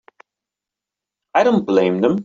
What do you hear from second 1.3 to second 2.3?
I don't blame them.